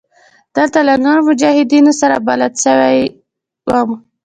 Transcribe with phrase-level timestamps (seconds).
[0.55, 2.99] دلته له نورو مجاهدينو سره بلد سوى
[3.69, 3.89] وم.